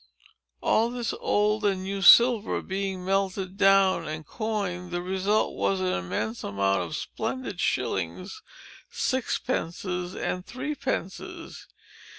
[0.61, 5.93] All this old and new silver being melted down and coined, the result was an
[5.93, 8.41] immense amount of splendid shillings,
[8.89, 11.67] sixpences, and threepences.